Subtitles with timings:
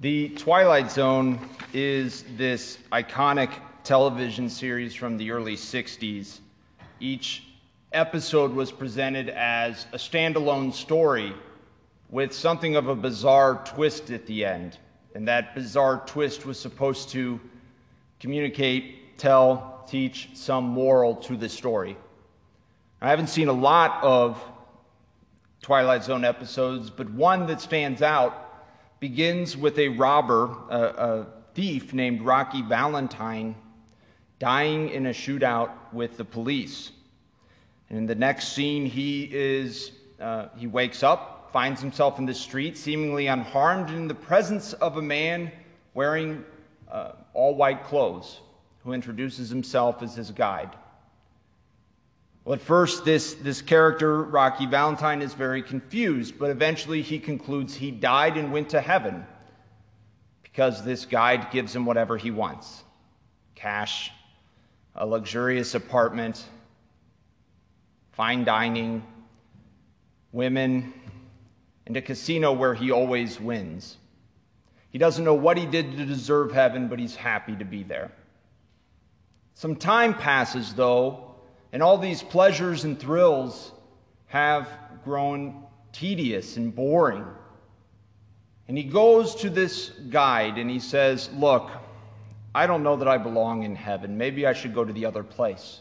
[0.00, 1.38] The Twilight Zone
[1.74, 3.50] is this iconic
[3.84, 6.38] television series from the early 60s.
[7.00, 7.44] Each
[7.92, 11.34] episode was presented as a standalone story
[12.08, 14.78] with something of a bizarre twist at the end.
[15.14, 17.38] And that bizarre twist was supposed to
[18.20, 21.98] communicate, tell, teach some moral to the story.
[23.02, 24.42] I haven't seen a lot of
[25.60, 28.46] Twilight Zone episodes, but one that stands out
[29.00, 33.56] begins with a robber, a, a thief named Rocky Valentine,
[34.38, 36.92] dying in a shootout with the police.
[37.88, 42.34] And in the next scene, he is uh, he wakes up, finds himself in the
[42.34, 45.50] street, seemingly unharmed, in the presence of a man
[45.94, 46.44] wearing
[46.90, 48.40] uh, all white clothes,
[48.84, 50.70] who introduces himself as his guide.
[52.44, 57.74] Well, at first, this, this character, Rocky Valentine, is very confused, but eventually he concludes
[57.74, 59.26] he died and went to heaven
[60.42, 62.84] because this guide gives him whatever he wants
[63.54, 64.10] cash,
[64.94, 66.42] a luxurious apartment,
[68.12, 69.04] fine dining,
[70.32, 70.94] women,
[71.86, 73.98] and a casino where he always wins.
[74.88, 78.10] He doesn't know what he did to deserve heaven, but he's happy to be there.
[79.52, 81.29] Some time passes, though,
[81.72, 83.72] and all these pleasures and thrills
[84.26, 84.68] have
[85.04, 87.24] grown tedious and boring.
[88.68, 91.70] And he goes to this guide and he says, Look,
[92.54, 94.16] I don't know that I belong in heaven.
[94.16, 95.80] Maybe I should go to the other place.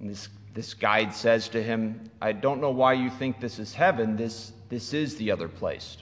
[0.00, 3.74] And this, this guide says to him, I don't know why you think this is
[3.74, 4.16] heaven.
[4.16, 5.98] This, this is the other place.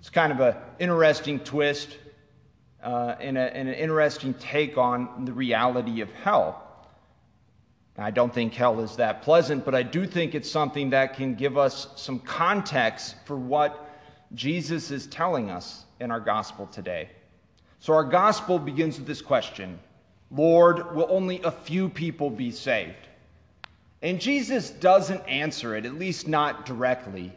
[0.00, 1.98] It's kind of an interesting twist
[2.82, 6.69] uh, and, a, and an interesting take on the reality of hell.
[8.02, 11.34] I don't think hell is that pleasant, but I do think it's something that can
[11.34, 13.88] give us some context for what
[14.34, 17.10] Jesus is telling us in our gospel today.
[17.78, 19.78] So, our gospel begins with this question
[20.30, 23.08] Lord, will only a few people be saved?
[24.02, 27.32] And Jesus doesn't answer it, at least not directly.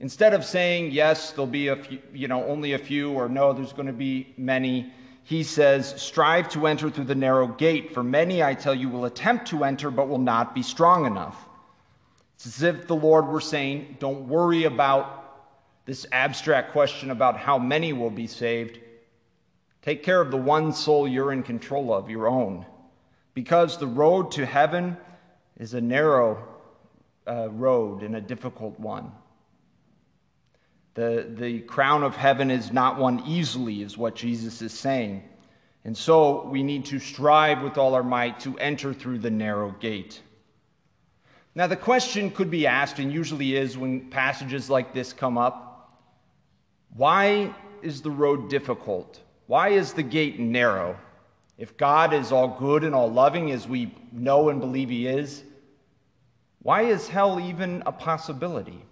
[0.00, 3.52] Instead of saying, yes, there'll be a few, you know, only a few, or no,
[3.52, 4.92] there's going to be many,
[5.28, 9.04] he says, Strive to enter through the narrow gate, for many, I tell you, will
[9.04, 11.36] attempt to enter, but will not be strong enough.
[12.36, 17.58] It's as if the Lord were saying, Don't worry about this abstract question about how
[17.58, 18.80] many will be saved.
[19.82, 22.64] Take care of the one soul you're in control of, your own.
[23.34, 24.96] Because the road to heaven
[25.58, 26.42] is a narrow
[27.26, 29.12] uh, road and a difficult one.
[30.98, 35.22] The, the crown of heaven is not won easily, is what Jesus is saying.
[35.84, 39.70] And so we need to strive with all our might to enter through the narrow
[39.78, 40.20] gate.
[41.54, 45.94] Now, the question could be asked, and usually is when passages like this come up
[46.96, 49.20] why is the road difficult?
[49.46, 50.98] Why is the gate narrow?
[51.58, 55.44] If God is all good and all loving, as we know and believe He is,
[56.62, 58.82] why is hell even a possibility?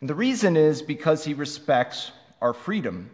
[0.00, 3.10] And the reason is because he respects our freedom.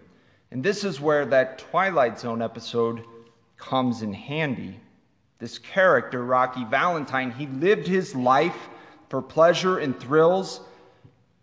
[0.51, 3.05] And this is where that Twilight Zone episode
[3.57, 4.79] comes in handy.
[5.39, 8.69] This character, Rocky Valentine, he lived his life
[9.09, 10.61] for pleasure and thrills.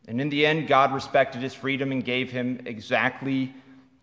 [0.08, 3.54] And in the end, God respected his freedom and gave him exactly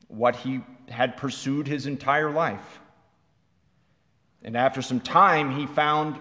[0.08, 2.80] what he had pursued his entire life.
[4.42, 6.18] And after some time, he found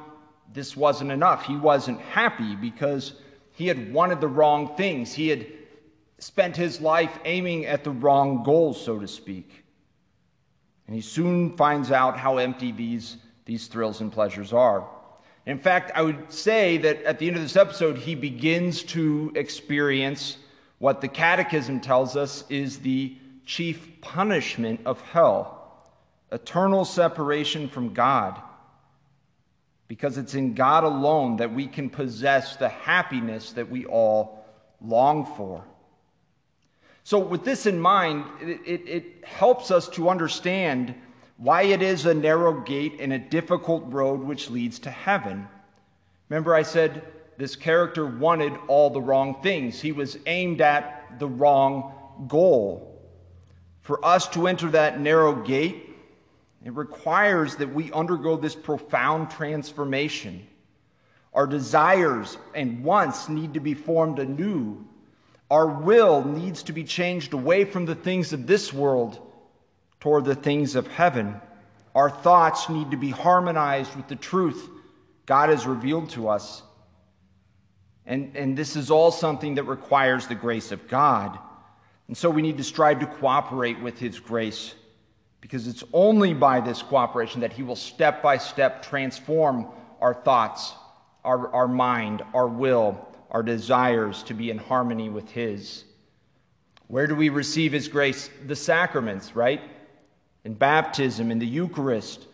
[0.53, 1.46] this wasn't enough.
[1.46, 3.13] He wasn't happy because
[3.59, 5.12] he had wanted the wrong things.
[5.12, 5.46] He had
[6.18, 9.66] spent his life aiming at the wrong goals, so to speak.
[10.88, 14.88] And he soon finds out how empty these, these thrills and pleasures are.
[15.46, 19.34] In fact, I would say that at the end of this episode, he begins to
[19.36, 20.38] experience
[20.78, 25.84] what the Catechism tells us is the chief punishment of hell
[26.31, 28.41] eternal separation from God
[29.89, 34.46] because it's in God alone that we can possess the happiness that we all
[34.79, 35.66] long for.
[37.03, 40.93] So, with this in mind, it, it, it, helps us to understand
[41.37, 45.47] why it is a narrow gate and a difficult road which leads to heaven.
[46.29, 47.02] Remember, I said
[47.37, 51.93] this character wanted all the wrong things, he was aimed at the wrong
[52.28, 52.85] goal.
[53.81, 55.89] For us to enter that narrow gate,
[56.66, 60.46] it requires that we undergo this profound transformation.
[61.34, 64.85] Our desires and wants need to be formed anew.
[65.50, 69.26] Our will needs to be changed away from the things of this world
[70.00, 71.40] toward the things of heaven.
[71.96, 74.70] Our thoughts need to be harmonized with the truth
[75.26, 76.62] God has revealed to us.
[78.05, 81.38] And, and this is all something that requires the grace of God.
[82.08, 84.73] And so we need to strive to cooperate with His grace
[85.41, 89.68] because it's only by this cooperation that He will step by step transform
[90.02, 90.74] our thoughts,
[91.24, 95.84] our, our mind, our will, our desires to be in harmony with His.
[96.88, 98.30] Where do we receive His grace?
[98.47, 99.62] The sacraments, right?
[100.44, 102.26] In baptism, in the Eucharist,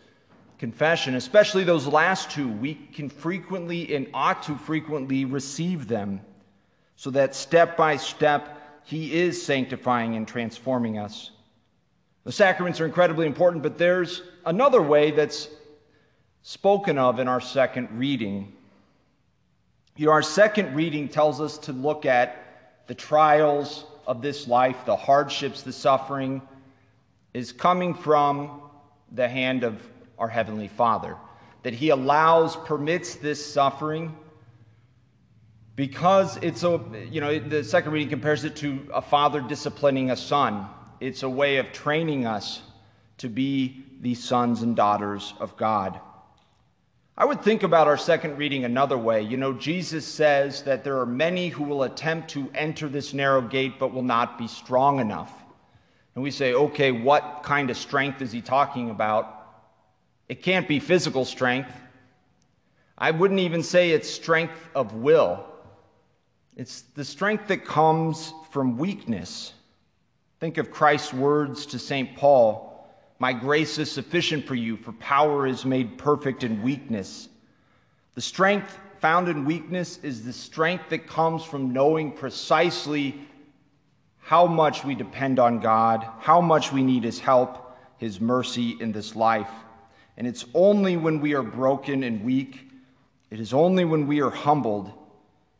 [0.58, 6.20] confession, especially those last two, we can frequently and ought to frequently receive them
[6.96, 11.30] so that step by step He is sanctifying and transforming us.
[12.26, 15.46] The sacraments are incredibly important, but there's another way that's
[16.42, 18.52] spoken of in our second reading.
[19.94, 24.76] You know, our second reading tells us to look at the trials of this life,
[24.86, 26.42] the hardships, the suffering,
[27.32, 28.60] is coming from
[29.12, 29.80] the hand of
[30.18, 31.16] our Heavenly Father.
[31.62, 34.16] That He allows, permits this suffering
[35.76, 40.16] because it's a, you know, the second reading compares it to a father disciplining a
[40.16, 40.66] son.
[41.00, 42.62] It's a way of training us
[43.18, 46.00] to be the sons and daughters of God.
[47.18, 49.22] I would think about our second reading another way.
[49.22, 53.40] You know, Jesus says that there are many who will attempt to enter this narrow
[53.40, 55.32] gate but will not be strong enough.
[56.14, 59.32] And we say, okay, what kind of strength is he talking about?
[60.28, 61.70] It can't be physical strength.
[62.98, 65.44] I wouldn't even say it's strength of will.
[66.56, 69.52] It's the strength that comes from weakness.
[70.40, 72.16] Think of Christ's words to St.
[72.16, 72.66] Paul
[73.18, 77.28] my grace is sufficient for you, for power is made perfect in weakness.
[78.14, 83.18] The strength found in weakness is the strength that comes from knowing precisely
[84.20, 88.92] how much we depend on God, how much we need His help, His mercy in
[88.92, 89.50] this life.
[90.18, 92.68] And it's only when we are broken and weak,
[93.30, 94.92] it is only when we are humbled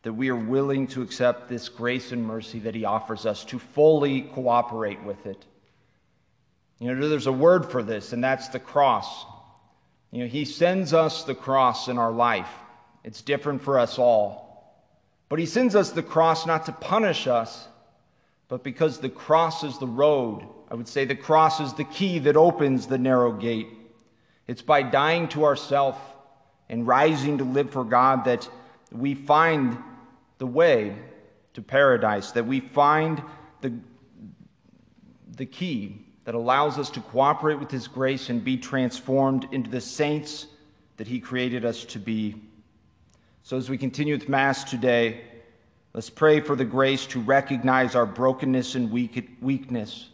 [0.07, 3.59] that we are willing to accept this grace and mercy that He offers us to
[3.59, 5.45] fully cooperate with it.
[6.79, 9.25] You know, there's a word for this, and that's the cross.
[10.11, 12.47] You know, He sends us the cross in our life.
[13.03, 14.81] It's different for us all.
[15.27, 17.67] But He sends us the cross not to punish us,
[18.47, 20.41] but because the cross is the road.
[20.71, 23.67] I would say the cross is the key that opens the narrow gate.
[24.47, 25.99] It's by dying to ourself
[26.69, 28.49] and rising to live for God that
[28.89, 29.77] we find
[30.37, 30.95] the way
[31.53, 33.21] to paradise, that we find
[33.61, 33.73] the,
[35.35, 39.81] the key that allows us to cooperate with His grace and be transformed into the
[39.81, 40.47] saints
[40.97, 42.35] that He created us to be.
[43.43, 45.21] So, as we continue with Mass today,
[45.93, 50.09] let's pray for the grace to recognize our brokenness and weakness.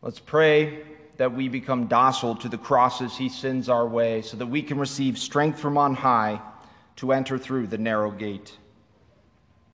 [0.00, 0.84] Let's pray
[1.18, 4.78] that we become docile to the crosses He sends our way so that we can
[4.78, 6.40] receive strength from on high
[6.96, 8.56] to enter through the narrow gate.